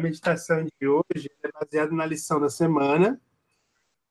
[0.00, 3.20] Meditação de hoje é baseada na lição da semana.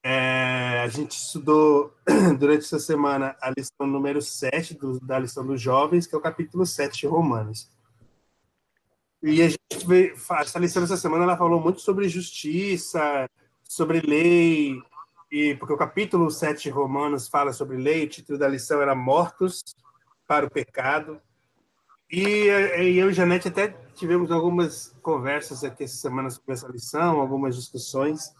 [0.01, 1.93] É, a gente estudou
[2.39, 6.21] durante essa semana a lição número 7 do, da lição dos jovens, que é o
[6.21, 7.69] capítulo 7 de Romanos.
[9.21, 13.29] E a gente vê, essa lição dessa semana ela falou muito sobre justiça,
[13.63, 14.81] sobre lei,
[15.29, 18.95] e porque o capítulo 7 de Romanos fala sobre lei, o título da lição era
[18.95, 19.61] Mortos
[20.25, 21.21] para o Pecado.
[22.09, 27.19] E, e eu e Janete até tivemos algumas conversas aqui essa semana sobre essa lição,
[27.19, 28.33] algumas discussões.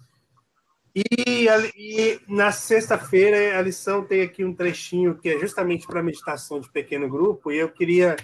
[0.96, 6.60] E, e na sexta-feira a lição tem aqui um trechinho que é justamente para meditação
[6.60, 8.16] de pequeno grupo, e eu queria.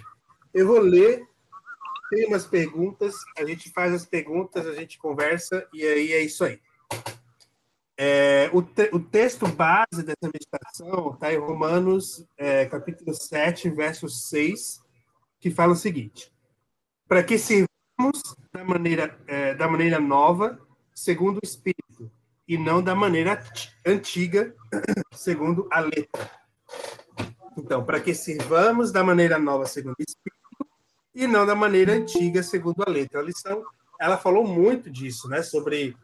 [0.52, 1.26] Eu vou ler
[2.08, 6.44] tem umas perguntas, a gente faz as perguntas, a gente conversa, e aí é isso
[6.44, 6.60] aí.
[7.98, 14.08] É, o, te, o, texto base dessa meditação está em Romanos, é, capítulo 7, verso
[14.08, 14.82] 6,
[15.40, 16.30] que fala o seguinte:
[17.08, 20.58] Para que sirvamos da maneira, é, da maneira nova,
[20.94, 22.10] segundo o Espírito,
[22.48, 23.42] e não da maneira
[23.84, 24.54] antiga,
[25.12, 26.30] segundo a letra.
[27.56, 30.36] Então, para que sirvamos da maneira nova, segundo o Espírito,
[31.14, 33.20] e não da maneira antiga, segundo a letra.
[33.20, 33.64] A lição,
[33.98, 35.42] ela falou muito disso, né?
[35.42, 35.96] Sobre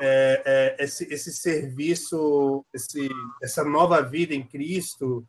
[0.00, 3.08] é, é, esse, esse serviço, esse,
[3.42, 5.26] essa nova vida em Cristo,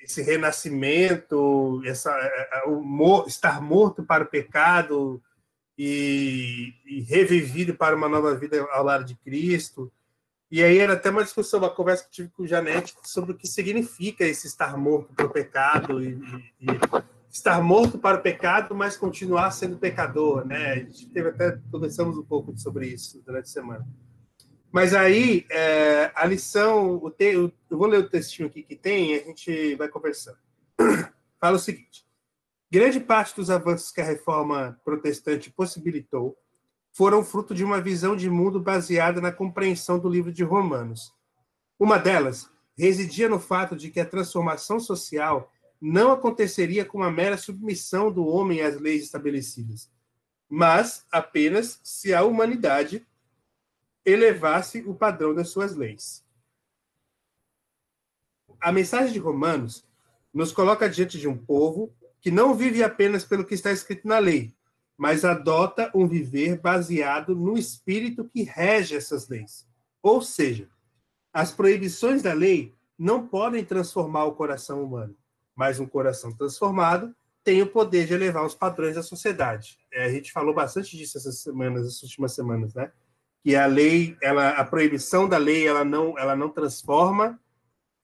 [0.00, 5.22] esse, renascimento, essa, é, é, o, estar morto para o pecado
[5.76, 9.92] e, e, revivido para uma nova vida ao lado de Cristo.
[10.50, 13.36] E aí era até uma discussão, uma conversa que tive com o Janete sobre o
[13.36, 16.18] que significa esse estar morto para o pecado e,
[16.60, 16.66] e
[17.30, 20.72] estar morto para o pecado, mas continuar sendo pecador, né?
[20.72, 23.86] A gente teve até conversamos um pouco sobre isso durante a semana.
[24.70, 29.12] Mas aí é, a lição, o te, eu vou ler o textinho aqui que tem,
[29.12, 30.38] e a gente vai conversando.
[31.40, 32.06] Fala o seguinte:
[32.70, 36.36] grande parte dos avanços que a reforma protestante possibilitou
[36.92, 41.12] foram fruto de uma visão de mundo baseada na compreensão do livro de Romanos.
[41.78, 47.36] Uma delas residia no fato de que a transformação social não aconteceria com a mera
[47.36, 49.88] submissão do homem às leis estabelecidas,
[50.48, 53.06] mas apenas se a humanidade
[54.10, 56.24] elevasse o padrão das suas leis.
[58.60, 59.84] A mensagem de Romanos
[60.32, 64.18] nos coloca diante de um povo que não vive apenas pelo que está escrito na
[64.18, 64.52] lei,
[64.96, 69.66] mas adota um viver baseado no espírito que rege essas leis.
[70.02, 70.68] Ou seja,
[71.32, 75.16] as proibições da lei não podem transformar o coração humano
[75.58, 79.76] mas um coração transformado tem o poder de elevar os padrões da sociedade.
[79.92, 82.92] É, a gente falou bastante disso essas semanas, essas últimas semanas, né?
[83.42, 87.40] Que a lei, ela, a proibição da lei, ela não, ela não transforma,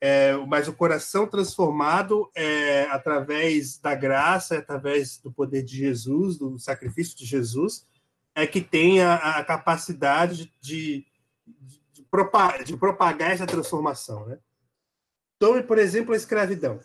[0.01, 6.57] é, mas o coração transformado é através da graça, através do poder de Jesus, do
[6.59, 7.87] sacrifício de Jesus,
[8.33, 11.05] é que tem a, a capacidade de,
[11.45, 14.37] de, de, propagar, de propagar essa transformação, né?
[15.39, 16.79] Tome, por exemplo, a escravidão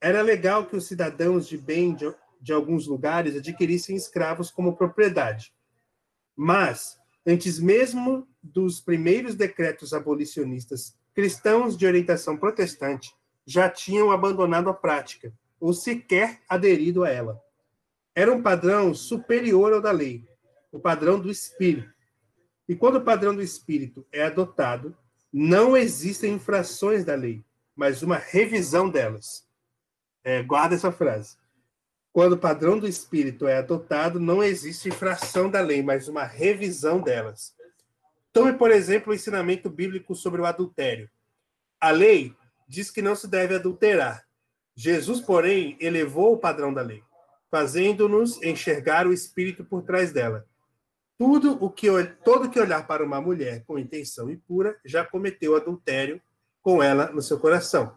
[0.00, 5.52] era legal que os cidadãos de bem de, de alguns lugares adquirissem escravos como propriedade.
[6.34, 13.12] Mas, antes mesmo dos primeiros decretos abolicionistas, cristãos de orientação protestante
[13.44, 17.42] já tinham abandonado a prática, ou sequer aderido a ela.
[18.14, 20.24] Era um padrão superior ao da lei,
[20.70, 21.92] o padrão do espírito.
[22.68, 24.96] E quando o padrão do espírito é adotado,
[25.32, 27.44] não existem infrações da lei,
[27.74, 29.46] mas uma revisão delas.
[30.24, 31.36] É, guarda essa frase.
[32.16, 36.98] Quando o padrão do espírito é adotado, não existe infração da lei, mas uma revisão
[36.98, 37.54] delas.
[38.32, 41.10] Tome, por exemplo, o ensinamento bíblico sobre o adultério.
[41.78, 42.34] A lei
[42.66, 44.24] diz que não se deve adulterar.
[44.74, 47.02] Jesus, porém, elevou o padrão da lei,
[47.50, 50.46] fazendo-nos enxergar o espírito por trás dela.
[51.18, 51.88] Tudo o que
[52.24, 56.18] todo que olhar para uma mulher com intenção impura já cometeu adultério
[56.62, 57.94] com ela no seu coração.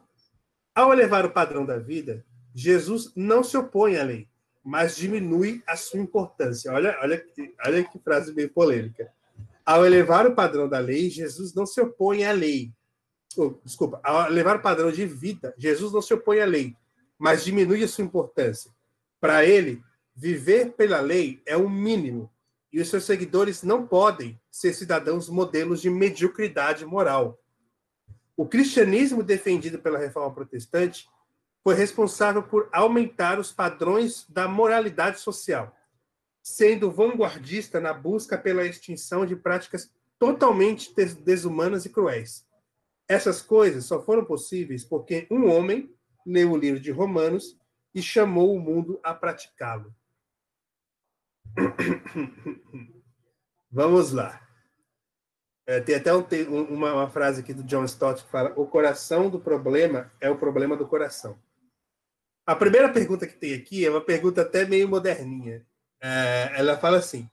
[0.75, 2.25] Ao elevar o padrão da vida,
[2.59, 4.27] Jesus não se opõe à lei,
[4.61, 6.73] mas diminui a sua importância.
[6.73, 7.25] Olha, olha,
[7.65, 9.09] olha que frase bem polêmica.
[9.65, 12.73] Ao elevar o padrão da lei, Jesus não se opõe à lei.
[13.37, 16.75] Oh, desculpa, ao elevar o padrão de vida, Jesus não se opõe à lei,
[17.17, 18.69] mas diminui a sua importância.
[19.21, 19.81] Para ele,
[20.13, 22.29] viver pela lei é o mínimo,
[22.73, 27.39] e os seus seguidores não podem ser cidadãos modelos de mediocridade moral.
[28.35, 31.07] O cristianismo defendido pela reforma protestante
[31.63, 35.75] foi responsável por aumentar os padrões da moralidade social,
[36.41, 42.45] sendo vanguardista na busca pela extinção de práticas totalmente desumanas e cruéis.
[43.07, 45.93] Essas coisas só foram possíveis porque um homem
[46.25, 47.57] leu o livro de Romanos
[47.93, 49.93] e chamou o mundo a praticá-lo.
[53.71, 54.47] Vamos lá.
[55.65, 56.23] É, tem até um,
[56.63, 60.37] uma, uma, frase aqui do John Stott que fala: o coração do problema é o
[60.37, 61.39] problema do coração.
[62.49, 65.63] A primeira pergunta que tem aqui é uma pergunta até meio moderninha.
[66.01, 67.29] É, ela fala assim: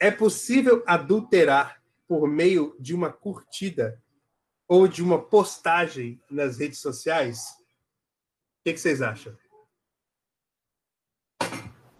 [0.00, 4.02] é possível adulterar por meio de uma curtida
[4.66, 7.50] ou de uma postagem nas redes sociais?
[7.50, 9.36] O que, que vocês acham?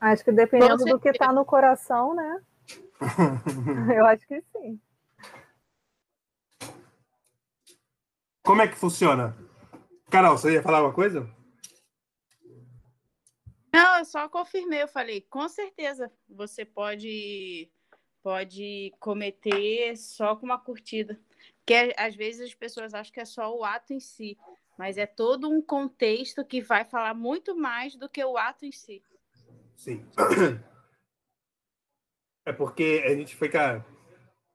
[0.00, 2.42] Acho que dependendo do que está no coração, né?
[3.94, 4.80] Eu acho que sim.
[8.42, 9.36] Como é que funciona?
[10.10, 11.43] Carol, você ia falar alguma coisa?
[13.74, 17.68] Não, eu só confirmei, eu falei, com certeza, você pode
[18.22, 21.20] pode cometer só com uma curtida.
[21.58, 24.38] Porque às vezes as pessoas acham que é só o ato em si,
[24.78, 28.70] mas é todo um contexto que vai falar muito mais do que o ato em
[28.70, 29.02] si.
[29.76, 30.06] Sim.
[32.46, 33.84] É porque a gente fica.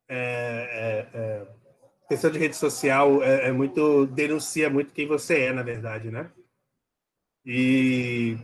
[0.08, 1.48] É, é, é,
[2.08, 4.06] questão de rede social é, é, muito.
[4.06, 6.32] denuncia muito quem você é, na verdade, né?
[7.44, 8.38] E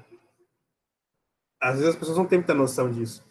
[1.59, 3.23] às vezes as pessoas não têm muita noção disso.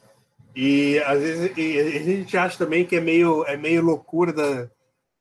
[0.55, 4.71] E às vezes e a gente acha também que é meio, é meio loucura da,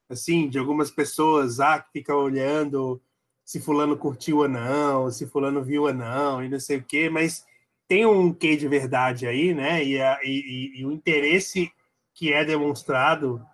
[0.10, 3.02] assim, de algumas pessoas ah, que ficam olhando
[3.46, 7.10] se fulano curtiu ou não, se fulano viu ou não, e não sei o quê,
[7.10, 7.46] mas
[7.88, 9.84] tem um quê de verdade aí, né?
[9.84, 11.72] E, a, e, e o interesse
[12.14, 13.46] que é demonstrado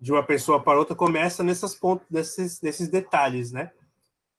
[0.00, 3.70] de uma pessoa para outra começa nessas pontos, nesses, nesses detalhes, né?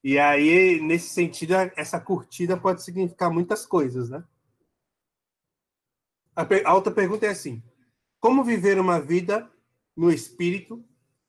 [0.03, 4.23] E aí, nesse sentido, essa curtida pode significar muitas coisas, né?
[6.35, 7.63] A, outra pergunta é assim:
[8.19, 9.49] como viver uma vida
[9.95, 10.83] no espírito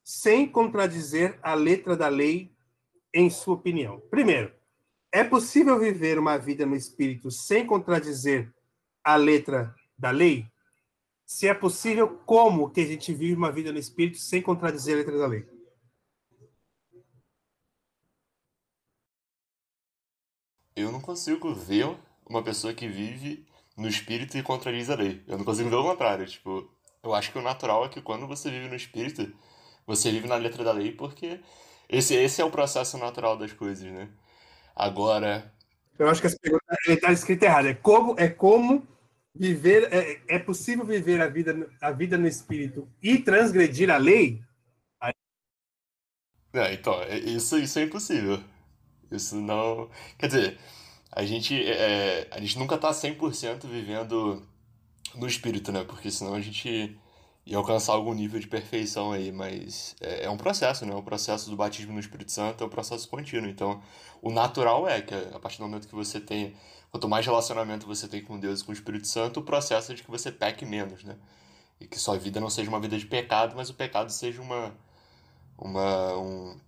[0.05, 2.55] sem contradizer a letra da lei,
[3.13, 4.01] em sua opinião?
[4.11, 4.53] Primeiro,
[5.11, 8.53] é possível viver uma vida no espírito sem contradizer
[9.03, 10.47] a letra da lei?
[11.25, 14.99] Se é possível, como que a gente vive uma vida no espírito sem contradizer a
[14.99, 15.58] letra da lei?
[20.81, 21.89] Eu não consigo ver
[22.29, 23.47] uma pessoa que vive
[23.77, 25.23] no espírito e contradiz a lei.
[25.27, 26.27] Eu não consigo ver o contrário.
[26.27, 26.69] Tipo,
[27.03, 29.33] eu acho que o natural é que quando você vive no espírito,
[29.87, 31.41] você vive na letra da lei, porque
[31.89, 34.09] esse, esse é o processo natural das coisas, né?
[34.75, 35.53] Agora.
[35.99, 37.71] Eu acho que essa pergunta está escrita errada.
[37.71, 38.87] É como, é como
[39.35, 39.93] viver.
[39.93, 44.43] É, é possível viver a vida, a vida no espírito e transgredir a lei?
[46.53, 48.43] É, então, é, isso, isso é impossível.
[49.11, 49.89] Isso não.
[50.19, 50.59] Quer dizer,
[51.11, 54.43] a gente, é, a gente nunca tá 100% vivendo
[55.15, 55.85] no espírito, né?
[55.85, 56.99] Porque senão a gente
[57.49, 60.95] ia alcançar algum nível de perfeição aí, mas é, é um processo, né?
[60.95, 63.49] O processo do batismo no Espírito Santo é um processo contínuo.
[63.49, 63.83] Então,
[64.21, 66.55] o natural é que a partir do momento que você tem,
[66.91, 69.95] quanto mais relacionamento você tem com Deus e com o Espírito Santo, o processo é
[69.95, 71.17] de que você peque menos, né?
[71.81, 74.75] E que sua vida não seja uma vida de pecado, mas o pecado seja uma,
[75.57, 76.61] uma um,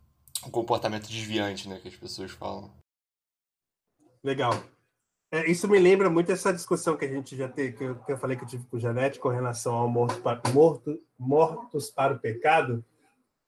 [0.46, 2.70] um comportamento desviante, né, que as pessoas falam.
[4.22, 4.52] Legal.
[5.32, 8.12] É, isso me lembra muito essa discussão que a gente já teve, que eu, que
[8.12, 11.88] eu falei que eu tive com o Janete com relação ao morto para, morto, mortos
[11.88, 12.84] para o pecado,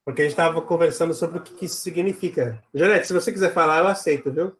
[0.04, 2.62] porque a gente estava conversando sobre o que, que, isso significa.
[2.72, 4.56] Janete, se você quiser falar, eu aceito, viu?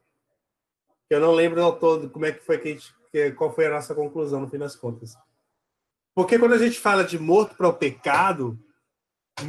[1.09, 2.93] Eu não lembro ao todo como é que foi que a gente,
[3.37, 5.17] qual foi a nossa conclusão no fim das contas.
[6.15, 8.59] Porque quando a gente fala de morto para o pecado,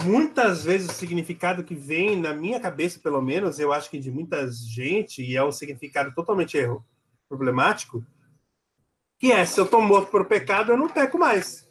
[0.05, 4.09] muitas vezes o significado que vem na minha cabeça, pelo menos, eu acho que de
[4.09, 6.85] muita gente, e é um significado totalmente erro,
[7.27, 8.05] problemático,
[9.19, 11.69] que é, se eu estou morto por pecado, eu não peco mais.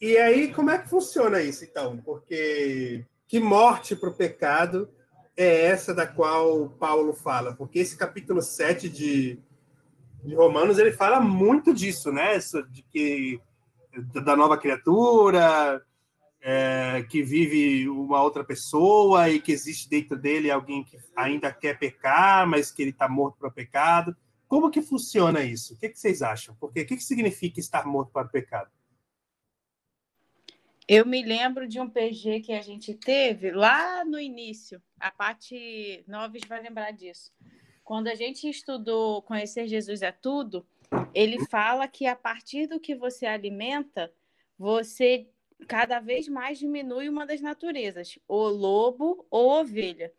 [0.00, 1.98] E aí, como é que funciona isso, então?
[1.98, 4.88] Porque que morte para o pecado
[5.36, 7.54] é essa da qual Paulo fala?
[7.54, 9.38] Porque esse capítulo 7 de,
[10.22, 12.38] de Romanos, ele fala muito disso, né?
[12.70, 13.40] De que
[14.24, 15.82] da nova criatura,
[16.46, 21.78] é, que vive uma outra pessoa e que existe dentro dele alguém que ainda quer
[21.78, 24.14] pecar, mas que ele está morto para o pecado.
[24.46, 25.72] Como que funciona isso?
[25.72, 26.54] O que, que vocês acham?
[26.60, 28.70] Porque o que, que significa estar morto para o pecado?
[30.86, 34.82] Eu me lembro de um PG que a gente teve lá no início.
[35.00, 37.32] A parte Noves vai lembrar disso.
[37.82, 40.66] quando a gente estudou Conhecer Jesus é Tudo,
[41.14, 44.12] ele fala que a partir do que você alimenta,
[44.58, 45.26] você
[45.64, 50.12] cada vez mais diminui uma das naturezas, o lobo ou ovelha.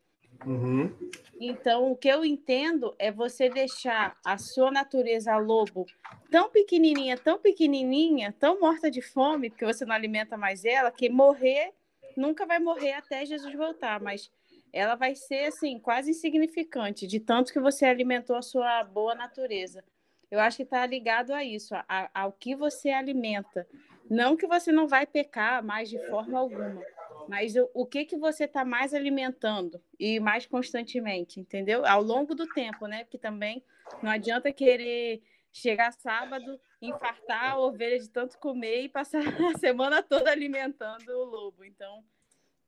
[0.46, 0.94] Uhum.
[1.40, 5.86] Então, o que eu entendo é você deixar a sua natureza lobo
[6.30, 11.10] tão pequenininha, tão pequenininha, tão morta de fome, porque você não alimenta mais ela, que
[11.10, 11.74] morrer
[12.16, 14.32] nunca vai morrer até Jesus voltar, mas
[14.72, 19.84] ela vai ser assim quase insignificante de tanto que você alimentou a sua boa natureza.
[20.30, 23.68] Eu acho que está ligado a isso, a, ao que você alimenta.
[24.10, 26.82] Não que você não vai pecar mais de forma alguma,
[27.28, 31.86] mas o, o que que você está mais alimentando e mais constantemente, entendeu?
[31.86, 33.04] Ao longo do tempo, né?
[33.04, 33.64] Porque também
[34.02, 35.22] não adianta querer
[35.52, 39.22] chegar sábado, infartar a ovelha de tanto comer e passar
[39.56, 41.64] a semana toda alimentando o lobo.
[41.64, 42.04] Então,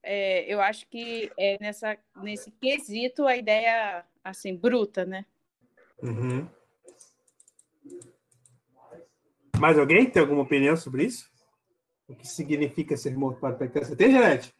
[0.02, 5.24] é, eu acho que é nessa, nesse quesito a ideia assim bruta, né?
[6.02, 6.48] Uhum.
[9.58, 11.27] Mais alguém tem alguma opinião sobre isso?
[12.08, 13.84] O que significa ser morto para pecado?
[13.84, 14.54] Você tem, Janete?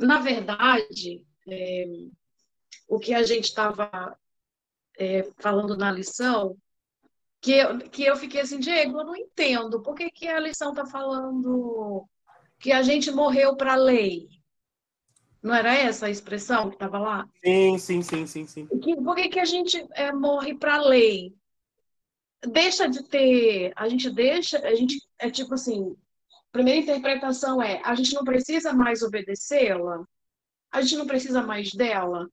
[0.00, 1.84] Na verdade, é,
[2.88, 4.18] o que a gente estava
[4.98, 6.56] é, falando na lição,
[7.40, 9.82] que eu, que eu fiquei assim, Diego, eu não entendo.
[9.82, 12.08] Por que, que a lição está falando
[12.58, 14.28] que a gente morreu para a lei?
[15.42, 17.28] Não era essa a expressão que estava lá?
[17.44, 18.66] Sim, sim, sim, sim, sim.
[18.66, 21.34] Que, por que, que a gente é, morre para a lei?
[22.46, 25.94] Deixa de ter, a gente deixa, a gente é tipo assim,
[26.54, 30.04] primeira interpretação é: a gente não precisa mais obedecê-la,
[30.70, 32.30] a gente não precisa mais dela.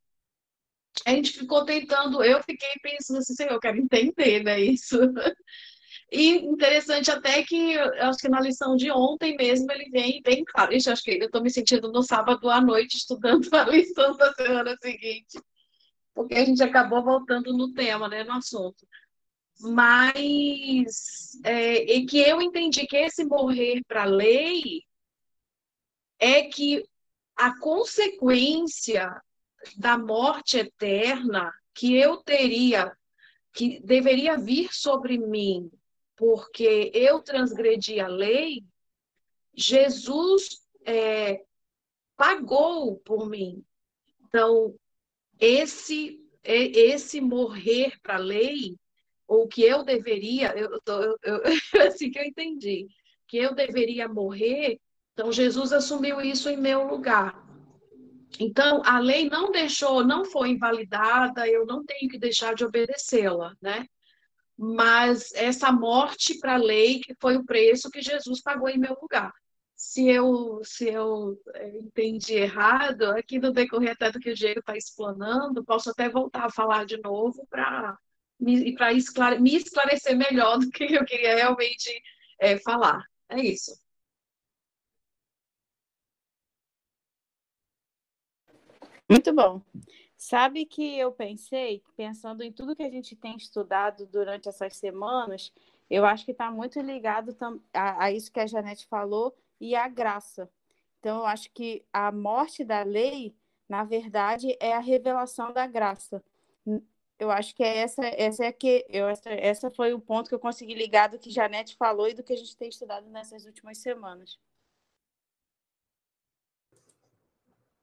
[1.06, 4.98] A gente ficou tentando, eu fiquei pensando assim, eu quero entender, né, isso.
[6.14, 10.74] E interessante até que, acho que na lição de ontem mesmo, ele vem bem claro.
[10.74, 14.34] Ixi, acho que eu estou me sentindo no sábado à noite estudando a lição da
[14.34, 15.40] semana seguinte,
[16.14, 18.86] porque a gente acabou voltando no tema, né, no assunto
[19.62, 24.84] mas é, e que eu entendi que esse morrer para a lei
[26.20, 26.84] é que
[27.36, 29.22] a consequência
[29.78, 32.96] da morte eterna que eu teria,
[33.54, 35.72] que deveria vir sobre mim,
[36.16, 38.64] porque eu transgredi a lei,
[39.54, 41.44] Jesus é,
[42.16, 43.64] pagou por mim.
[44.28, 44.76] Então,
[45.40, 48.78] esse, esse morrer para a lei
[49.32, 51.42] ou que eu deveria, eu, eu, eu,
[51.88, 52.90] assim que eu entendi,
[53.26, 54.78] que eu deveria morrer,
[55.14, 57.42] então Jesus assumiu isso em meu lugar.
[58.38, 63.56] Então, a lei não deixou, não foi invalidada, eu não tenho que deixar de obedecê-la,
[63.62, 63.86] né?
[64.58, 68.98] Mas essa morte para a lei que foi o preço que Jesus pagou em meu
[69.02, 69.32] lugar.
[69.78, 74.60] Se eu, se eu é, entendi errado, aqui no decorrer até do que o Diego
[74.60, 77.98] está explanando, posso até voltar a falar de novo para
[78.42, 81.90] e para esclare me esclarecer melhor do que eu queria realmente
[82.40, 83.06] é, falar.
[83.30, 83.80] É isso.
[89.10, 89.62] Muito bom.
[90.18, 95.52] Sabe que eu pensei, pensando em tudo que a gente tem estudado durante essas semanas,
[95.90, 97.36] eu acho que está muito ligado
[97.74, 100.50] a, a, isso que a Janete falou e a graça.
[101.00, 103.36] Então, eu acho que a morte da lei,
[103.68, 106.24] na verdade, é a revelação da graça
[107.22, 110.34] eu acho que é essa, essa é que eu, essa, essa foi o ponto que
[110.34, 113.46] eu consegui ligar do que Janete falou e do que a gente tem estudado nessas
[113.46, 114.40] últimas semanas.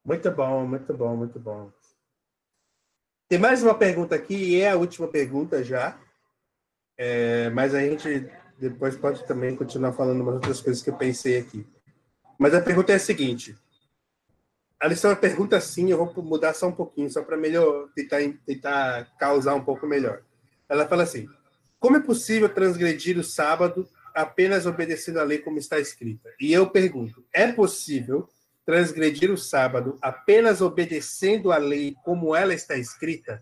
[0.03, 1.71] Muito bom, muito bom, muito bom.
[3.29, 5.97] Tem mais uma pergunta aqui, e é a última pergunta já.
[6.97, 11.37] É, mas a gente depois pode também continuar falando umas outras coisas que eu pensei
[11.37, 11.65] aqui.
[12.37, 13.55] Mas a pergunta é a seguinte:
[14.79, 19.53] a pergunta assim, eu vou mudar só um pouquinho, só para melhor tentar, tentar causar
[19.55, 20.21] um pouco melhor.
[20.69, 21.27] Ela fala assim:
[21.79, 26.29] como é possível transgredir o sábado apenas obedecendo a lei como está escrita?
[26.39, 28.29] E eu pergunto: é possível
[28.65, 33.41] transgredir o sábado apenas obedecendo a lei como ela está escrita?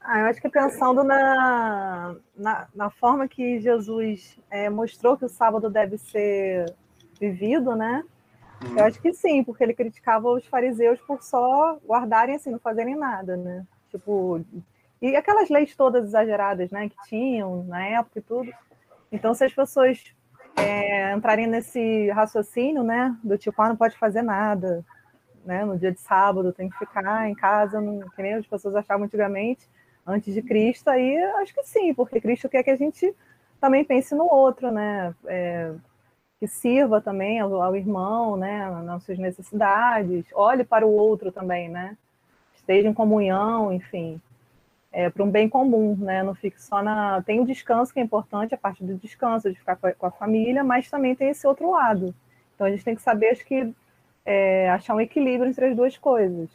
[0.00, 5.28] Ah, eu acho que pensando na, na, na forma que Jesus é, mostrou que o
[5.28, 6.74] sábado deve ser
[7.20, 8.02] vivido, né?
[8.76, 12.96] Eu acho que sim, porque ele criticava os fariseus por só guardarem assim, não fazerem
[12.96, 13.64] nada, né?
[13.90, 14.44] Tipo,
[15.00, 18.52] e aquelas leis todas exageradas, né, que tinham na época e tudo.
[19.12, 20.02] Então, se as pessoas
[20.56, 24.84] é, entrarem nesse raciocínio, né, do tipo, ah, não pode fazer nada,
[25.44, 28.74] né, no dia de sábado tem que ficar em casa, não, que nem as pessoas
[28.74, 29.68] achavam antigamente,
[30.06, 33.14] antes de Cristo, aí acho que sim, porque Cristo quer que a gente
[33.60, 35.72] também pense no outro, né, é,
[36.38, 41.68] que sirva também ao, ao, irmão, né, nas suas necessidades, olhe para o outro também,
[41.68, 41.96] né?
[42.68, 44.20] esteja em comunhão, enfim,
[44.92, 46.22] é, para um bem comum, né?
[46.22, 47.22] Não fique só na.
[47.22, 50.06] Tem o descanso que é importante, a parte do descanso, de ficar com a, com
[50.06, 52.14] a família, mas também tem esse outro lado.
[52.54, 53.72] Então a gente tem que saber, acho que,
[54.26, 56.50] é, achar um equilíbrio entre as duas coisas.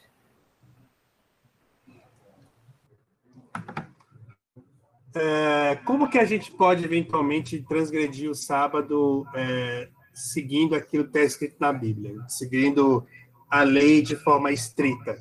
[5.16, 11.22] É, como que a gente pode eventualmente transgredir o sábado é, seguindo aquilo que está
[11.22, 13.06] escrito na Bíblia, seguindo
[13.50, 15.14] a lei de forma estrita?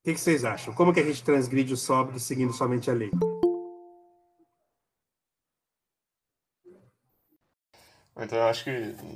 [0.00, 0.72] O que, que vocês acham?
[0.74, 3.10] Como que a gente transgride o sábado seguindo somente a lei?
[8.16, 8.70] Então, eu acho que,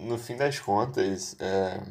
[0.06, 1.82] no fim das contas, é,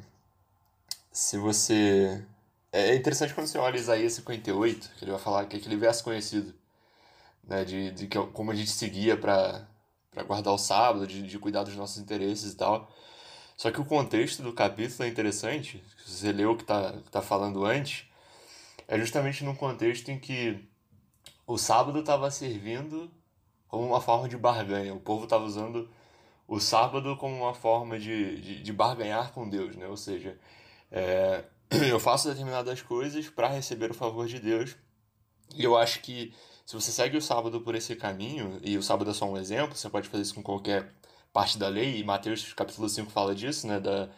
[1.11, 2.23] se você
[2.71, 6.03] é interessante quando você olha Isaías 58, que ele vai falar que é aquele verso
[6.03, 6.53] conhecido,
[7.43, 9.67] né, de, de que, como a gente seguia para
[10.25, 12.91] guardar o sábado, de, de cuidar dos nossos interesses e tal.
[13.57, 17.21] Só que o contexto do capítulo é interessante, se você leu o que está tá
[17.21, 18.05] falando antes,
[18.87, 20.67] é justamente num contexto em que
[21.45, 23.11] o sábado estava servindo
[23.67, 24.93] como uma forma de barganha.
[24.93, 25.89] O povo estava usando
[26.47, 29.87] o sábado como uma forma de, de, de barganhar com Deus, né?
[29.87, 30.37] Ou seja,
[30.91, 31.45] é,
[31.89, 34.75] eu faço determinadas coisas para receber o favor de Deus.
[35.55, 36.33] E eu acho que
[36.65, 39.75] se você segue o sábado por esse caminho, e o sábado é só um exemplo,
[39.75, 40.93] você pode fazer isso com qualquer
[41.33, 44.09] parte da lei, e Mateus capítulo 5 fala disso, né, da,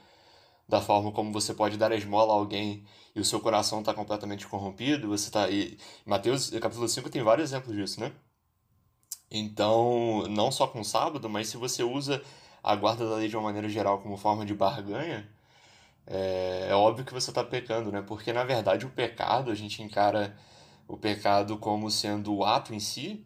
[0.67, 3.93] da forma como você pode dar a esmola a alguém e o seu coração está
[3.93, 8.11] completamente corrompido, você tá e Mateus capítulo 5 tem vários exemplos disso, né?
[9.31, 12.21] Então, não só com o sábado, mas se você usa
[12.63, 15.27] a guarda da lei de uma maneira geral como forma de barganha,
[16.05, 18.01] é, é óbvio que você está pecando, né?
[18.05, 20.35] Porque na verdade o pecado, a gente encara
[20.87, 23.25] o pecado como sendo o ato em si,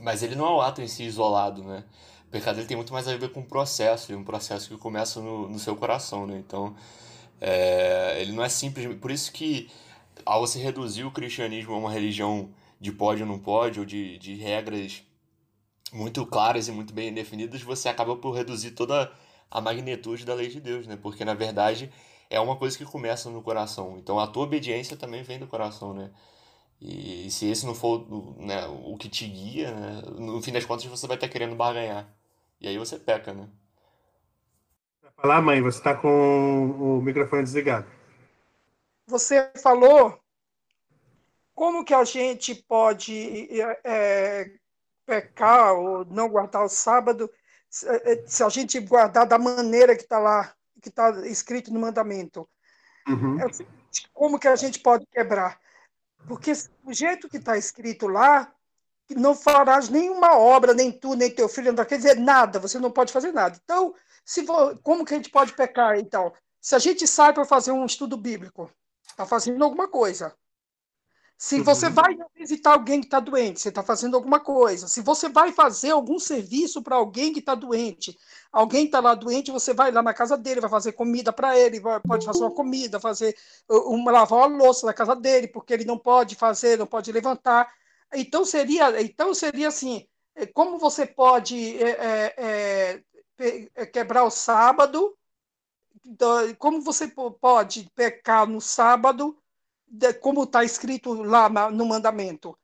[0.00, 1.84] mas ele não é o ato em si isolado, né?
[2.26, 4.76] O pecado ele tem muito mais a ver com o processo, e um processo que
[4.76, 6.36] começa no, no seu coração, né?
[6.38, 6.74] Então,
[7.40, 8.96] é, ele não é simples.
[8.98, 9.70] Por isso que,
[10.26, 14.18] ao você reduzir o cristianismo a uma religião de pode ou não pode, ou de,
[14.18, 15.02] de regras
[15.92, 19.12] muito claras e muito bem definidas, você acaba por reduzir toda
[19.50, 20.96] a magnitude da lei de Deus, né?
[21.00, 21.92] Porque na verdade
[22.30, 23.96] é uma coisa que começa no coração.
[23.98, 26.10] Então a tua obediência também vem do coração, né?
[26.80, 28.06] E se esse não for
[28.38, 32.08] né, o que te guia, né, no fim das contas você vai estar querendo barganhar.
[32.60, 33.48] E aí você peca, né?
[35.16, 37.86] Falar, mãe, você está com o microfone desligado.
[39.06, 40.18] Você falou
[41.54, 43.48] como que a gente pode
[43.84, 44.50] é,
[45.06, 47.30] pecar ou não guardar o sábado
[48.26, 52.48] se a gente guardar da maneira que está lá, que está escrito no mandamento.
[53.08, 53.40] Uhum.
[53.40, 53.46] É
[54.12, 55.58] como que a gente pode quebrar?
[56.28, 56.52] Porque
[56.84, 58.52] o jeito que está escrito lá,
[59.10, 62.90] não farás nenhuma obra, nem tu, nem teu filho, não quer dizer nada, você não
[62.90, 63.58] pode fazer nada.
[63.62, 64.46] Então, se
[64.82, 66.32] como que a gente pode pecar, então?
[66.60, 68.70] Se a gente sai para fazer um estudo bíblico,
[69.06, 70.34] está fazendo alguma coisa.
[71.36, 71.92] Se você uhum.
[71.92, 74.86] vai visitar alguém que está doente, você está fazendo alguma coisa.
[74.86, 78.16] Se você vai fazer algum serviço para alguém que está doente,
[78.52, 81.80] alguém está lá doente, você vai lá na casa dele, vai fazer comida para ele,
[81.80, 83.36] vai, pode fazer uma comida, fazer
[83.68, 87.70] uma lavar a louça na casa dele, porque ele não pode fazer, não pode levantar.
[88.12, 93.02] Então seria, então seria assim, é, como você pode é, é,
[93.74, 95.16] é, quebrar o sábado?
[96.06, 99.36] Então, como você pode pecar no sábado?
[100.20, 102.56] Como está escrito lá no mandamento.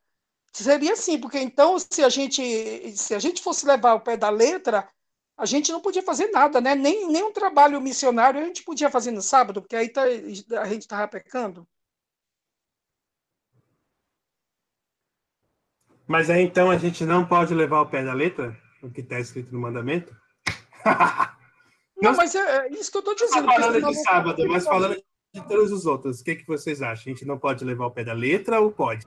[0.53, 4.31] Seria assim, porque então, se a gente se a gente fosse levar o pé da
[4.31, 4.89] letra,
[5.37, 6.75] a gente não podia fazer nada, né?
[6.75, 10.69] Nem, nem um trabalho missionário a gente podia fazer no sábado, porque aí tá, a
[10.69, 11.67] gente estava pecando.
[16.07, 19.21] Mas aí então a gente não pode levar o pé da letra, o que está
[19.21, 20.15] escrito no mandamento?
[22.03, 23.47] não, mas é, é, isso que eu estou dizendo.
[23.47, 25.01] Não falando de sábado, mas falando
[25.33, 27.13] de todos os outros, o que, que vocês acham?
[27.13, 29.07] A gente não pode levar o pé da letra ou pode?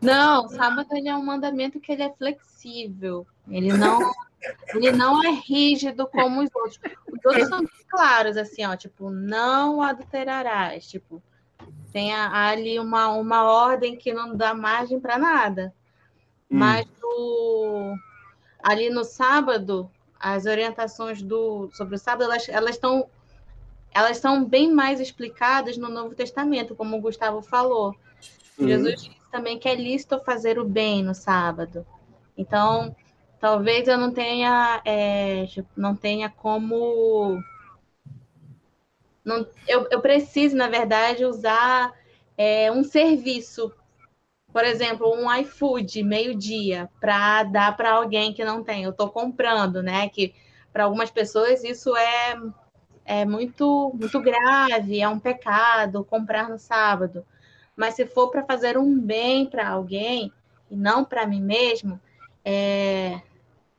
[0.00, 3.26] Não, sábado ele é um mandamento que ele é flexível.
[3.48, 3.98] Ele não,
[4.74, 6.78] ele não é rígido como os outros.
[7.06, 10.86] Os outros são claros, assim, ó, tipo, não adulterarás.
[10.86, 11.22] Tipo,
[11.92, 15.74] tem ali uma, uma ordem que não dá margem para nada.
[16.50, 16.58] Hum.
[16.58, 17.94] Mas do,
[18.62, 19.90] ali no sábado,
[20.20, 23.08] as orientações do, sobre o sábado, elas estão
[23.92, 27.94] elas são bem mais explicadas no Novo Testamento, como o Gustavo falou.
[28.58, 28.68] Uhum.
[28.68, 31.86] Jesus disse também que é lícito fazer o bem no sábado.
[32.36, 32.94] Então,
[33.40, 35.46] talvez eu não tenha, é,
[35.76, 37.42] não tenha como.
[39.24, 41.92] Não, eu, eu preciso, na verdade, usar
[42.36, 43.72] é, um serviço,
[44.52, 48.84] por exemplo, um iFood meio-dia, para dar para alguém que não tem.
[48.84, 50.08] Eu estou comprando, né?
[50.08, 50.34] Que
[50.72, 52.36] para algumas pessoas isso é
[53.08, 57.24] é muito, muito grave, é um pecado comprar no sábado.
[57.74, 60.30] Mas se for para fazer um bem para alguém
[60.70, 61.98] e não para mim mesmo,
[62.44, 63.18] é,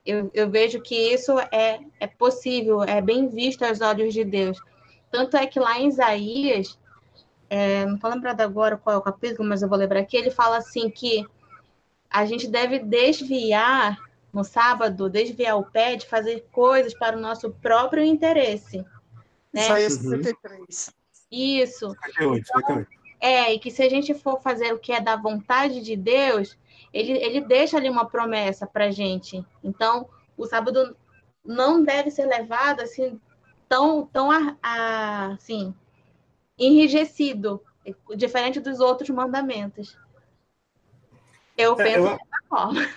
[0.04, 4.60] eu, eu, vejo que isso é, é possível, é bem visto aos olhos de Deus.
[5.12, 6.80] Tanto é que lá em Isaías,
[7.52, 10.32] é, não estou lembrando agora qual é o capítulo, mas eu vou lembrar aqui, ele
[10.32, 11.24] fala assim que
[12.10, 13.96] a gente deve desviar
[14.34, 18.84] no sábado, desviar o pé de fazer coisas para o nosso próprio interesse.
[19.54, 19.62] Né?
[19.62, 20.94] Isaías 63.
[21.32, 21.96] Isso.
[22.20, 22.86] Então,
[23.20, 26.58] é, e que se a gente for fazer o que é da vontade de Deus,
[26.94, 29.46] ele, ele deixa ali uma promessa para gente.
[29.64, 30.96] Então, o sábado
[31.44, 33.20] não deve ser levado assim
[33.68, 35.74] tão, tão a, a, assim,
[36.58, 37.62] enrijecido,
[38.16, 39.98] diferente dos outros mandamentos.
[41.58, 42.18] Eu é, penso eu...
[42.18, 42.82] dessa forma.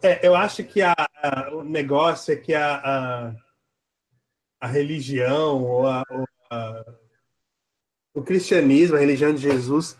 [0.00, 3.34] É, eu acho que a, a, o negócio é que a, a,
[4.60, 6.26] a religião ou, a, ou
[8.14, 9.96] o cristianismo, a religião de Jesus,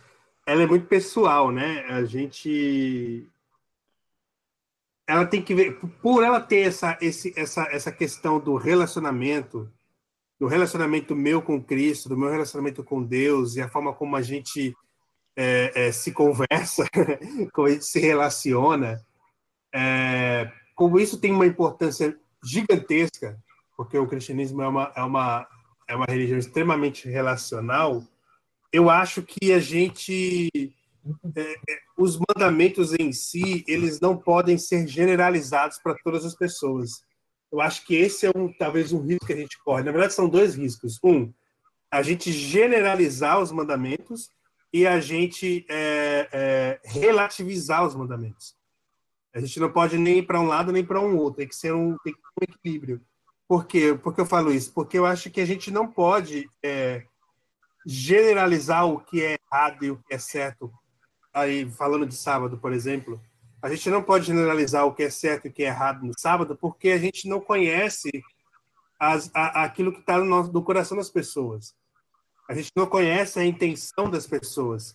[0.47, 1.85] ela é muito pessoal, né?
[1.89, 3.29] A gente
[5.07, 9.71] ela tem que ver por ela ter essa esse, essa essa questão do relacionamento,
[10.39, 14.23] do relacionamento meu com Cristo, do meu relacionamento com Deus e a forma como a
[14.23, 14.75] gente
[15.37, 16.85] é, é, se conversa,
[17.53, 19.01] como a gente se relaciona,
[19.73, 23.39] é, como isso tem uma importância gigantesca,
[23.79, 25.47] porque o cristianismo é uma, é uma,
[25.87, 28.03] é uma religião extremamente relacional,
[28.73, 30.51] eu acho que a gente.
[31.37, 37.03] É, é os mandamentos em si, eles não podem ser generalizados para todas as pessoas.
[37.53, 39.85] Eu acho que esse é um talvez um risco que a gente corre.
[39.85, 40.99] Na verdade, são dois riscos.
[41.03, 41.33] Um,
[41.91, 44.29] a gente generalizar os mandamentos
[44.73, 48.55] e a gente é, é, relativizar os mandamentos.
[49.33, 51.73] A gente não pode nem para um lado nem para um outro, tem que ser
[51.73, 53.01] um, tem que ter um equilíbrio.
[53.49, 53.99] Por quê?
[54.15, 54.71] Que eu falo isso?
[54.75, 57.05] Porque eu acho que a gente não pode é,
[57.87, 60.71] generalizar o que é errado e o que é certo.
[61.33, 63.19] Aí, falando de sábado, por exemplo,
[63.63, 66.13] a gente não pode generalizar o que é certo e o que é errado no
[66.19, 68.11] sábado, porque a gente não conhece
[69.01, 71.75] as, a, aquilo que está no, no coração das pessoas.
[72.47, 74.95] A gente não conhece a intenção das pessoas.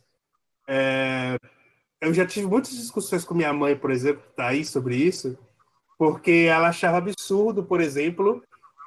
[0.68, 1.38] É,
[2.00, 5.38] eu já tive muitas discussões com minha mãe, por exemplo, que está aí sobre isso,
[6.04, 8.44] porque ela achava absurdo, por exemplo,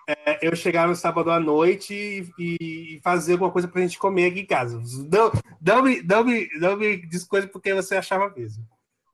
[0.08, 1.94] é, eu chegar no sábado à noite
[2.38, 4.80] e, e fazer alguma coisa para a gente comer aqui em casa.
[5.10, 8.64] Não, não, me, não, me, não me diz coisa porque você achava mesmo.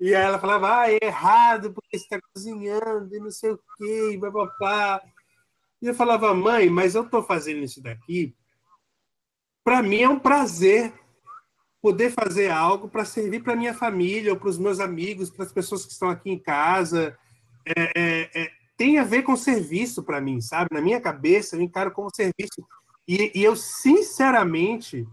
[0.00, 4.12] E ela falava, ah, é errado porque você está cozinhando e não sei o quê,
[4.14, 5.00] e papapá.
[5.80, 8.34] E eu falava, mãe, mas eu estou fazendo isso daqui
[9.64, 10.92] para mim é um prazer
[11.80, 15.52] poder fazer algo para servir para minha família ou para os meus amigos, para as
[15.52, 17.18] pessoas que estão aqui em casa.
[17.64, 20.68] É, é, é, tem a ver com serviço para mim, sabe?
[20.72, 22.66] Na minha cabeça, eu encaro como serviço.
[23.07, 25.07] E, e, eu, sinceramente,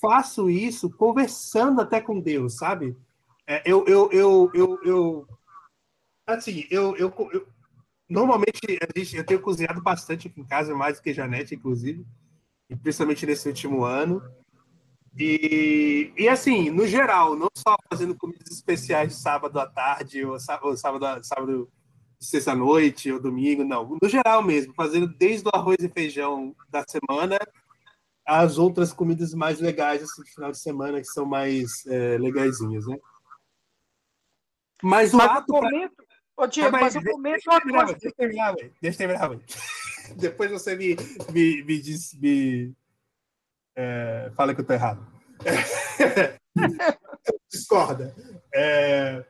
[0.00, 2.96] faço isso conversando até com Deus, sabe?
[3.46, 5.28] É, eu, eu, eu, eu, eu,
[6.26, 7.46] assim, eu, eu, eu
[8.08, 12.04] normalmente a gente, eu tenho cozinhado bastante aqui em casa, mais do que Janete, inclusive
[12.82, 14.22] principalmente nesse último ano.
[15.18, 20.38] E, e assim, no geral, não só fazendo comidas especiais de sábado à tarde, ou
[20.38, 21.70] sábado, sábado, sábado
[22.20, 23.96] sexta-noite, ou domingo, não.
[24.00, 27.38] No geral mesmo, fazendo desde o arroz e feijão da semana
[28.26, 32.86] as outras comidas mais legais assim, de final de semana, que são mais é, legaisinhas,
[32.86, 32.98] né?
[34.82, 35.52] Mas o mas ato...
[35.52, 35.94] O momento...
[35.94, 36.06] Pra...
[36.38, 39.40] Ô, Diego, mas, mas eu terminar, deixa eu terminar, deixa eu terminar,
[40.16, 40.96] Depois você me,
[41.32, 42.74] me, me diz, me
[43.74, 45.06] é, fala que eu tô errado.
[47.50, 48.14] Discorda.
[48.54, 49.24] É,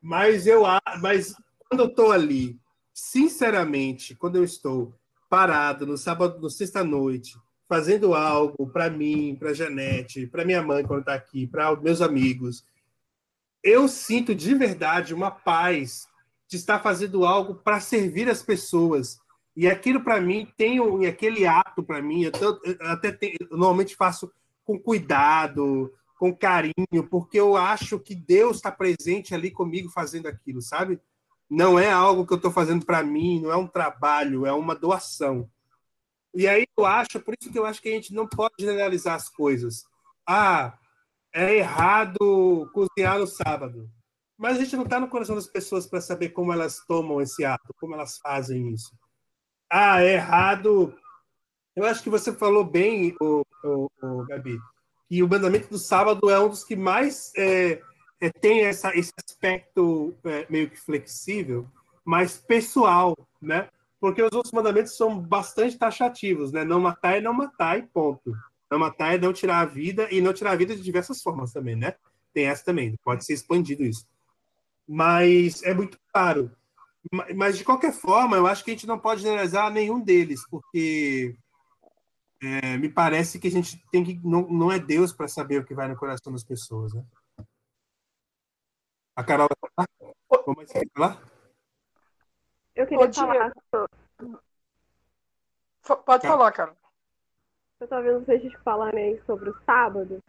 [0.00, 0.62] mas eu
[1.00, 1.34] mas
[1.68, 2.58] quando eu tô ali,
[2.94, 4.94] sinceramente, quando eu estou
[5.28, 7.36] parado no sábado, no sexta-noite,
[7.68, 12.64] fazendo algo para mim, para Janete, para minha mãe quando está aqui, para meus amigos,
[13.62, 16.08] eu sinto de verdade uma paz
[16.48, 19.20] de estar fazendo algo para servir as pessoas,
[19.54, 23.94] e aquilo para mim tem um, aquele ato para mim, eu, eu até eu normalmente
[23.94, 24.32] faço
[24.64, 30.62] com cuidado, com carinho, porque eu acho que Deus está presente ali comigo fazendo aquilo,
[30.62, 30.98] sabe?
[31.50, 34.74] Não é algo que eu estou fazendo para mim, não é um trabalho, é uma
[34.74, 35.48] doação.
[36.34, 39.14] E aí eu acho, por isso que eu acho que a gente não pode generalizar
[39.14, 39.84] as coisas.
[40.26, 40.78] Ah,
[41.32, 43.90] é errado cozinhar no sábado.
[44.36, 47.44] Mas a gente não está no coração das pessoas para saber como elas tomam esse
[47.44, 48.96] ato, como elas fazem isso.
[49.70, 50.94] Ah, é errado.
[51.74, 54.58] Eu acho que você falou bem, o, o, o Gabi,
[55.08, 57.82] que o mandamento do sábado é um dos que mais é,
[58.20, 61.66] é, tem essa, esse aspecto é, meio que flexível,
[62.04, 63.68] mas pessoal, né?
[64.00, 66.64] porque os outros mandamentos são bastante taxativos, né?
[66.64, 68.32] Não matar é não matar e ponto.
[68.70, 71.52] Não matar é não tirar a vida e não tirar a vida de diversas formas
[71.52, 71.94] também, né?
[72.32, 74.06] Tem essa também, pode ser expandido isso.
[74.86, 76.50] Mas é muito claro.
[77.34, 81.34] Mas, de qualquer forma, eu acho que a gente não pode generalizar nenhum deles, porque
[82.42, 84.20] é, me parece que a gente tem que.
[84.22, 87.02] Não, não é Deus para saber o que vai no coração das pessoas, né?
[89.18, 89.88] A Carol vai falar?
[90.46, 91.20] Vamos falar?
[92.76, 93.52] Eu queria falar.
[95.82, 96.28] Pode tá.
[96.28, 96.76] falar, cara.
[97.80, 100.20] Eu estava vendo vocês falarem aí sobre o sábado.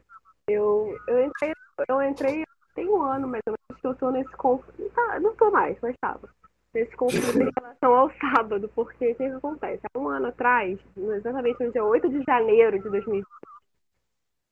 [0.47, 1.53] Eu, eu entrei,
[1.87, 4.91] eu entrei tem um ano mais ou menos que eu estou nesse conflito.
[4.95, 6.27] Tá, não estou mais, mas estava.
[6.73, 9.83] Nesse conflito em relação ao sábado, porque o que, que acontece?
[9.93, 13.27] Há um ano atrás, exatamente no dia 8 de janeiro de 2020,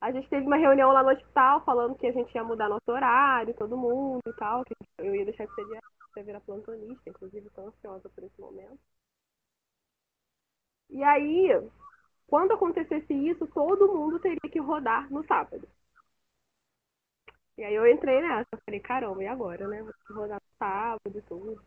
[0.01, 2.91] a gente teve uma reunião lá no hospital falando que a gente ia mudar nosso
[2.91, 5.65] horário, todo mundo e tal, que eu ia deixar de ser
[6.17, 8.79] ia virar plantonista, inclusive estou ansiosa por esse momento.
[10.89, 11.49] E aí,
[12.27, 15.67] quando acontecesse isso, todo mundo teria que rodar no sábado.
[17.57, 19.81] E aí eu entrei nessa, falei, caramba, e agora, né?
[19.81, 21.62] Vou rodar no sábado e tudo.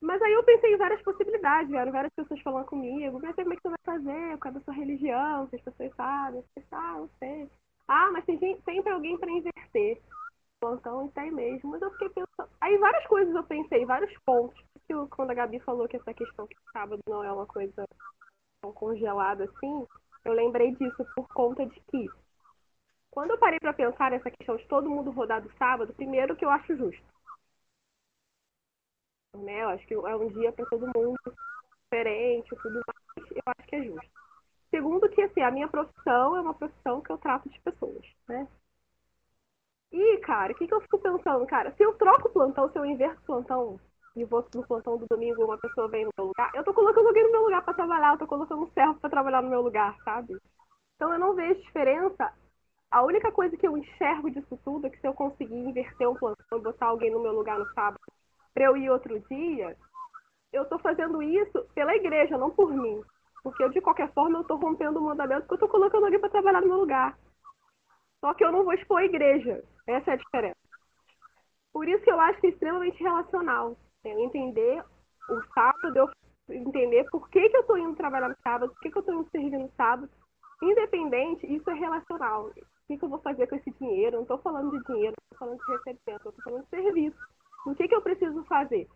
[0.00, 3.56] Mas aí eu pensei em várias possibilidades, vieram várias pessoas falando comigo, mas como é
[3.56, 6.94] que você vai fazer, por causa da sua religião, se as pessoas sabem, eu ah,
[6.98, 7.50] não sei.
[7.88, 10.00] Ah, mas tem sempre alguém para inverter
[10.60, 11.70] plantão e tem mesmo.
[11.70, 12.50] Mas eu fiquei pensando.
[12.60, 14.62] Aí várias coisas eu pensei, vários pontos.
[14.86, 17.84] Que quando a Gabi falou que essa questão que sábado não é uma coisa
[18.60, 19.86] tão congelada assim,
[20.24, 22.06] eu lembrei disso por conta de que
[23.10, 26.44] quando eu parei para pensar nessa questão de todo mundo rodar do sábado, primeiro que
[26.44, 27.02] eu acho justo.
[29.34, 29.62] Né?
[29.62, 31.18] Eu acho que é um dia para todo mundo
[31.84, 34.10] diferente, tudo mais, eu acho que é justo.
[34.70, 38.46] Segundo que assim, a minha profissão é uma profissão que eu trato de pessoas, né?
[39.90, 41.72] E, cara, o que, que eu fico pensando, cara?
[41.72, 43.80] Se eu troco o plantão, se eu inverto o plantão
[44.14, 47.06] e vou no plantão do domingo uma pessoa vem no meu lugar, eu tô colocando
[47.08, 49.62] alguém no meu lugar para trabalhar, eu tô colocando um servo para trabalhar no meu
[49.62, 50.36] lugar, sabe?
[50.96, 52.32] Então eu não vejo diferença.
[52.90, 56.14] A única coisa que eu enxergo disso tudo é que se eu conseguir inverter um
[56.14, 58.00] plantão e botar alguém no meu lugar no sábado
[58.58, 59.76] para eu ir outro dia,
[60.52, 63.00] eu tô fazendo isso pela igreja, não por mim.
[63.40, 66.18] Porque eu, de qualquer forma, eu tô rompendo o mandamento porque eu tô colocando alguém
[66.18, 67.16] para trabalhar no meu lugar.
[68.20, 69.62] Só que eu não vou expor a igreja.
[69.86, 70.58] Essa é a diferença.
[71.72, 73.76] Por isso que eu acho que é extremamente relacional.
[74.04, 74.82] Eu entender
[75.30, 76.10] o sábado, eu
[76.50, 79.14] entender por que, que eu estou indo trabalhar no sábado, por que, que eu estou
[79.14, 80.10] indo servir no sábado.
[80.60, 82.46] Independente, isso é relacional.
[82.46, 82.54] O
[82.88, 84.16] que, que eu vou fazer com esse dinheiro?
[84.16, 87.37] Não estou falando de dinheiro, estou falando de recebimento, estou falando de serviço.
[87.68, 88.88] O que, que eu preciso fazer?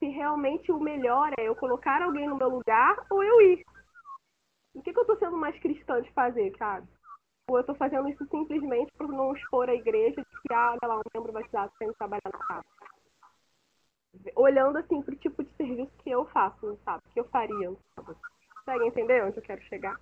[0.00, 3.64] Se realmente o melhor é eu colocar alguém no meu lugar ou eu ir.
[4.74, 6.88] O que, que eu estou sendo mais cristã de fazer, sabe?
[7.48, 10.96] Ou eu estou fazendo isso simplesmente por não expor a igreja de que, ah, lá,
[10.98, 12.64] um membro batizado tem que trabalhar na casa.
[14.34, 17.04] Olhando, assim, para o tipo de serviço que eu faço, sabe?
[17.12, 17.72] Que eu faria.
[17.94, 19.96] Consegue entender onde eu quero chegar?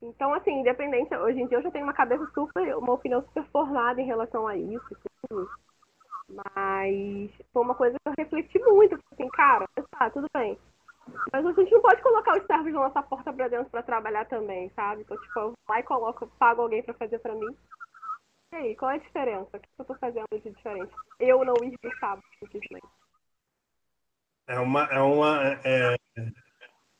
[0.00, 3.44] Então, assim, independente, hoje em dia eu já tenho uma cabeça super, uma opinião super
[3.46, 4.96] formada em relação a isso.
[5.28, 5.65] Tudo.
[6.28, 8.98] Mas foi uma coisa que eu refleti muito.
[9.12, 10.58] Assim, cara, tá, tudo bem.
[11.32, 14.24] Mas a gente não pode colocar os servos na nossa porta pra dentro pra trabalhar
[14.26, 15.02] também, sabe?
[15.02, 17.56] Então, tipo, eu vou lá e coloco, pago alguém pra fazer pra mim.
[18.52, 19.56] E aí, qual é a diferença?
[19.56, 20.92] O que eu tô fazendo de diferente?
[21.20, 22.86] Eu não ir pro sábado, simplesmente.
[24.48, 25.96] É uma, é uma, é,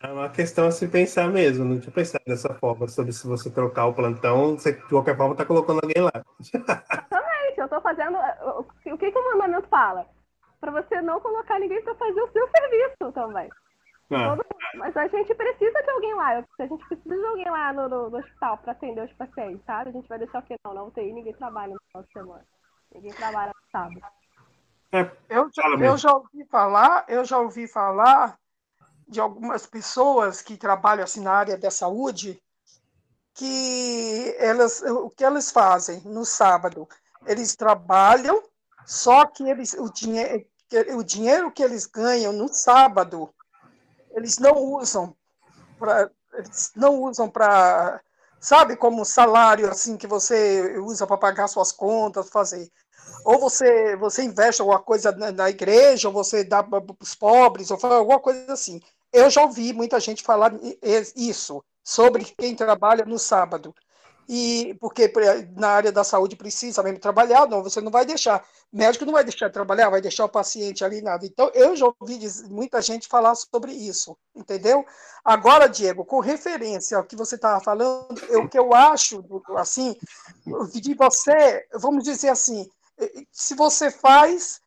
[0.03, 1.65] é uma questão a se pensar mesmo.
[1.65, 5.35] Não tinha pensado dessa forma, sobre se você trocar o plantão, você de qualquer forma
[5.35, 6.13] tá colocando alguém lá.
[7.57, 8.19] Exatamente, eu tô fazendo.
[8.93, 10.07] O que, que o mandamento fala?
[10.61, 13.49] Para você não colocar ninguém para fazer o seu serviço também.
[14.11, 14.37] Ah.
[14.77, 16.45] Mas a gente precisa de alguém lá.
[16.59, 19.91] A gente precisa de alguém lá no, no, no hospital para atender os pacientes, sabe?
[19.91, 20.57] A gente vai deixar o quê?
[20.65, 22.47] Não, na UTI ninguém trabalha no final de semana.
[22.95, 24.01] Ninguém trabalha no sábado.
[24.93, 28.39] É, eu, já, eu já ouvi falar, eu já ouvi falar
[29.09, 32.41] de algumas pessoas que trabalham assim na área da saúde
[33.35, 36.89] que elas o que elas fazem no sábado
[37.27, 38.43] eles trabalham
[38.87, 40.47] só que eles o dinheiro
[40.97, 43.33] o dinheiro que eles ganham no sábado
[44.13, 45.15] eles não usam
[45.79, 48.01] para eles não usam para
[48.41, 52.71] sabe como salário assim que você usa para pagar suas contas fazer?
[53.25, 57.71] Ou você você investe alguma coisa na, na igreja ou você dá para os pobres
[57.71, 58.81] ou alguma coisa assim.
[59.13, 60.53] Eu já ouvi muita gente falar
[61.15, 63.75] isso sobre quem trabalha no sábado
[64.29, 65.13] e porque
[65.57, 69.13] na área da saúde precisa mesmo trabalhar, não, você não vai deixar, o médico não
[69.13, 71.25] vai deixar de trabalhar, vai deixar o paciente ali nada.
[71.25, 74.85] Então, eu já ouvi muita gente falar sobre isso, entendeu?
[75.25, 79.25] Agora, Diego, com referência ao que você estava falando, o que eu acho,
[79.57, 79.97] assim,
[80.75, 82.69] de você, vamos dizer assim,
[83.31, 84.61] se você faz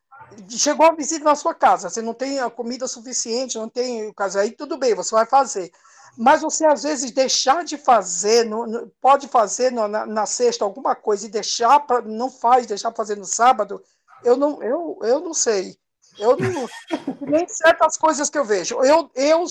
[0.48, 4.14] chegou a visita na sua casa, você não tem a comida suficiente, não tem o
[4.14, 5.72] caso aí, tudo bem, você vai fazer.
[6.16, 10.94] Mas você, às vezes, deixar de fazer, no, pode fazer no, na, na, sexta alguma
[10.94, 13.82] coisa e deixar, pra, não faz, deixar fazer no sábado,
[14.24, 15.76] eu não, eu, eu não sei.
[16.18, 16.68] Eu não,
[17.26, 18.74] nem certas coisas que eu vejo.
[18.82, 19.44] Eu, eu,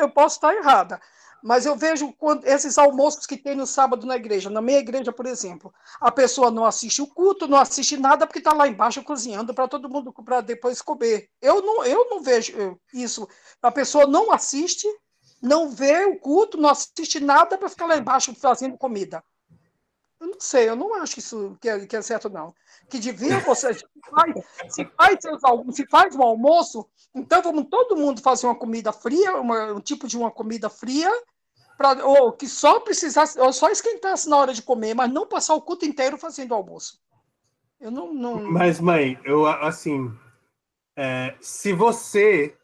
[0.00, 1.00] eu posso estar errada,
[1.42, 5.12] mas eu vejo quando, esses almoços que tem no sábado na igreja, na minha igreja,
[5.12, 9.02] por exemplo, a pessoa não assiste o culto, não assiste nada porque está lá embaixo
[9.02, 11.28] cozinhando para todo mundo para depois comer.
[11.40, 13.28] Eu não, eu não vejo isso.
[13.62, 14.86] A pessoa não assiste,
[15.40, 19.24] não vê o culto, não assiste nada para ficar lá embaixo fazendo comida.
[20.20, 22.54] Eu não sei, eu não acho isso que é, que é certo, não.
[22.90, 23.72] Que devia você.
[23.72, 24.34] Se faz,
[24.68, 25.18] se, faz
[25.74, 30.06] se faz um almoço, então vamos todo mundo fazer uma comida fria, uma, um tipo
[30.06, 31.10] de uma comida fria,
[31.78, 35.54] pra, ou que só precisasse, ou só esquentasse na hora de comer, mas não passar
[35.54, 37.00] o culto inteiro fazendo almoço.
[37.80, 38.12] Eu não.
[38.12, 38.42] não...
[38.42, 40.12] Mas, mãe, eu assim.
[40.94, 42.54] É, se você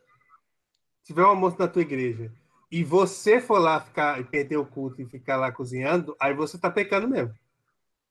[1.05, 2.31] tiver um almoço na tua igreja
[2.71, 6.71] e você for lá ficar perder o culto e ficar lá cozinhando, aí você está
[6.71, 7.35] pecando mesmo.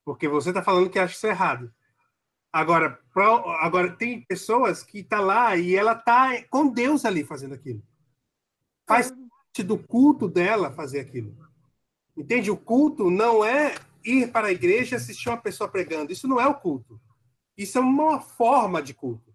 [0.04, 1.72] Porque você está falando que acha isso errado.
[2.52, 7.54] Agora, pro, agora tem pessoas que tá lá e ela tá com Deus ali fazendo
[7.54, 7.82] aquilo.
[8.86, 11.36] Faz parte do culto dela fazer aquilo.
[12.16, 12.50] Entende?
[12.50, 16.12] O culto não é ir para a igreja e assistir uma pessoa pregando.
[16.12, 16.98] Isso não é o culto.
[17.58, 19.34] Isso é uma forma de culto.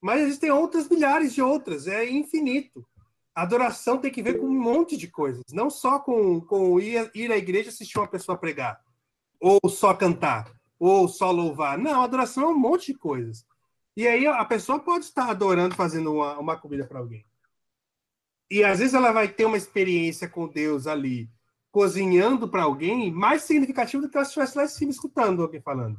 [0.00, 1.88] Mas existem outras milhares de outras.
[1.88, 2.86] É infinito.
[3.34, 5.44] Adoração tem que ver com um monte de coisas.
[5.52, 8.80] Não só com, com ir, ir à igreja assistir uma pessoa pregar
[9.40, 11.78] ou só cantar, ou só louvar.
[11.78, 13.46] Não, adoração é um monte de coisas.
[13.96, 17.24] E aí a pessoa pode estar adorando, fazendo uma, uma comida para alguém.
[18.50, 21.30] E às vezes ela vai ter uma experiência com Deus ali,
[21.70, 25.98] cozinhando para alguém, mais significativo do que ela estivesse lá em escutando alguém falando.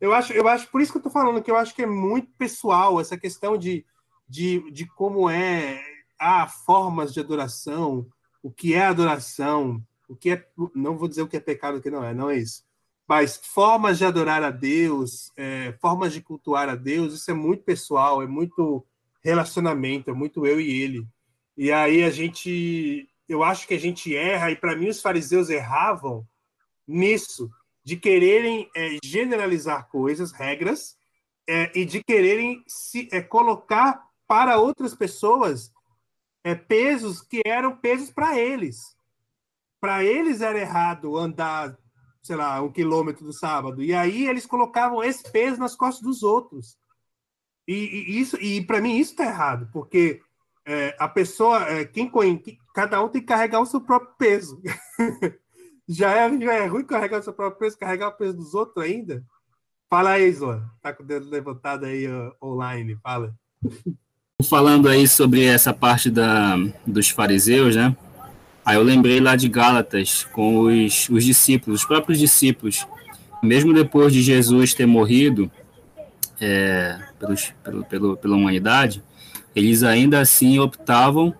[0.00, 1.86] Eu acho, eu acho, por isso que eu estou falando que eu acho que é
[1.86, 3.84] muito pessoal essa questão de,
[4.28, 5.80] de, de como é
[6.22, 8.06] há formas de adoração,
[8.40, 11.82] o que é adoração, o que é, não vou dizer o que é pecado, o
[11.82, 12.64] que não é, não é isso.
[13.08, 17.64] Mas formas de adorar a Deus, é, formas de cultuar a Deus, isso é muito
[17.64, 18.86] pessoal, é muito
[19.20, 21.06] relacionamento, é muito eu e ele.
[21.56, 25.50] E aí a gente, eu acho que a gente erra, e para mim os fariseus
[25.50, 26.26] erravam
[26.86, 27.50] nisso,
[27.84, 30.96] de quererem é, generalizar coisas, regras,
[31.48, 35.72] é, e de quererem se é, colocar para outras pessoas
[36.44, 38.96] é, pesos que eram pesos para eles
[39.82, 41.76] para eles era errado andar,
[42.22, 43.82] sei lá, um quilômetro do sábado.
[43.82, 46.78] E aí eles colocavam esse peso nas costas dos outros.
[47.66, 50.22] E, e isso, e para mim isso está errado, porque
[50.64, 54.62] é, a pessoa, é, quem, quem, cada um tem que carregar o seu próprio peso.
[55.88, 58.84] já, é, já é ruim carregar o seu próprio peso, carregar o peso dos outros
[58.84, 59.24] ainda.
[59.90, 60.64] Fala aí, Zoa.
[60.80, 63.34] Tá com o dedo levantado aí uh, online, fala.
[64.42, 67.94] Falando aí sobre essa parte da, dos fariseus, né?
[68.64, 72.86] Aí eu lembrei lá de Gálatas com os, os discípulos, os próprios discípulos.
[73.42, 75.50] Mesmo depois de Jesus ter morrido
[76.40, 79.02] é, pelos, pelo, pelo, pela humanidade,
[79.54, 81.34] eles ainda assim optavam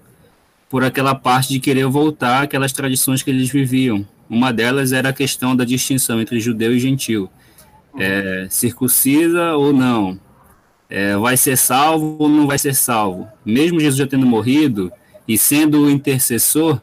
[0.68, 4.06] por aquela parte de querer voltar àquelas tradições que eles viviam.
[4.28, 7.28] Uma delas era a questão da distinção entre judeu e gentil.
[7.98, 10.18] É, circuncisa ou não?
[10.94, 13.26] É, vai ser salvo ou não vai ser salvo?
[13.46, 14.92] Mesmo Jesus já tendo morrido
[15.26, 16.78] e sendo o intercessor,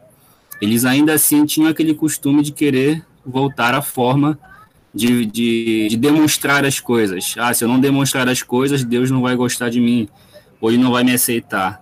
[0.60, 4.40] eles ainda assim tinham aquele costume de querer voltar à forma
[4.92, 7.36] de, de, de, demonstrar as coisas.
[7.38, 10.10] Ah, se eu não demonstrar as coisas, Deus não vai gostar de mim,
[10.60, 11.80] ou ele não vai me aceitar.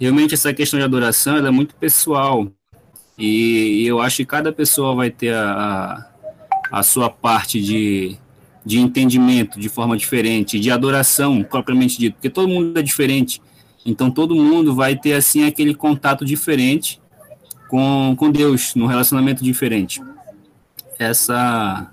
[0.00, 2.48] Realmente, essa questão de adoração é muito pessoal.
[3.16, 5.52] E, e, eu acho que cada pessoa vai ter a,
[6.72, 8.18] a, a sua parte de,
[8.64, 13.40] de entendimento de forma diferente, de adoração propriamente dito, porque todo mundo é diferente.
[13.84, 17.00] Então, todo mundo vai ter, assim, aquele contato diferente
[17.68, 20.02] com, com Deus, num relacionamento diferente.
[20.98, 21.90] Essa,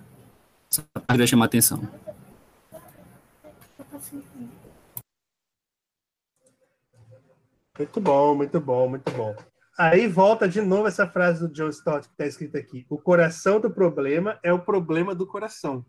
[0.69, 1.81] essa parte vai chamar atenção.
[7.77, 9.35] Muito bom, muito bom, muito bom.
[9.77, 12.85] Aí volta de novo essa frase do John Stott que está escrita aqui.
[12.89, 15.85] O coração do problema é o problema do coração.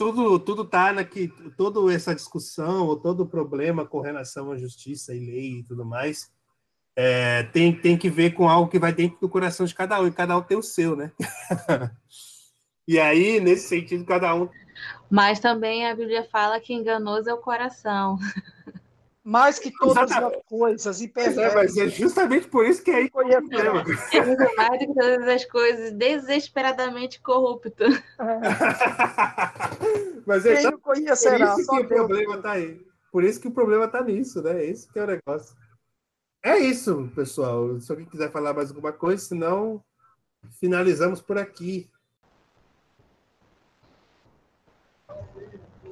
[0.00, 1.28] Tudo tudo tá aqui,
[1.58, 6.32] toda essa discussão, ou todo problema com relação à justiça e lei e tudo mais,
[6.96, 10.06] é, tem, tem que ver com algo que vai dentro do coração de cada um,
[10.06, 11.12] e cada um tem o seu, né?
[12.88, 14.48] e aí, nesse sentido, cada um.
[15.10, 18.16] Mas também a Bíblia fala que enganoso é o coração.
[19.22, 20.36] Mais que todas Exatamente.
[20.36, 21.40] as coisas, e perverso.
[21.40, 23.70] É, mas é justamente por isso que é aí conhece é
[24.56, 27.84] mais do que todas as coisas, desesperadamente corrupto.
[27.84, 28.02] É.
[30.26, 32.80] mas é Quem conhecerá, por isso que o problema está aí.
[33.12, 34.64] por isso que o problema está nisso, né?
[34.64, 35.54] Esse que é o negócio.
[36.42, 37.78] É isso, pessoal.
[37.78, 39.84] Se alguém quiser falar mais alguma coisa, senão
[40.58, 41.90] finalizamos por aqui.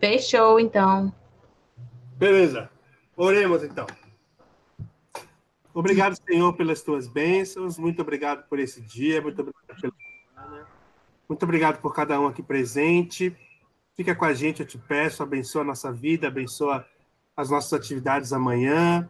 [0.00, 1.12] Fechou, então.
[2.16, 2.70] Beleza.
[3.20, 3.84] Oremos, então.
[5.74, 7.76] Obrigado, Senhor, pelas tuas bênçãos.
[7.76, 9.20] Muito obrigado por esse dia.
[9.20, 9.92] Muito obrigado pela.
[11.28, 13.36] Muito obrigado por cada um aqui presente.
[13.96, 15.20] Fica com a gente, eu te peço.
[15.20, 16.86] Abençoa a nossa vida, abençoa
[17.36, 19.08] as nossas atividades amanhã.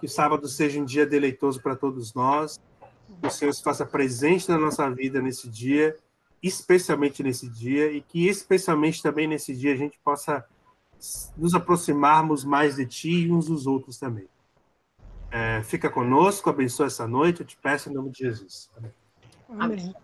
[0.00, 2.60] Que o sábado seja um dia deleitoso para todos nós.
[3.22, 5.96] Que o Senhor se faça presente na nossa vida nesse dia,
[6.42, 10.44] especialmente nesse dia, e que especialmente também nesse dia a gente possa
[11.36, 14.28] nos aproximarmos mais de Ti e uns dos outros também.
[15.30, 18.70] É, fica conosco, abençoa essa noite, eu te peço em nome de Jesus.
[19.58, 19.94] Amém.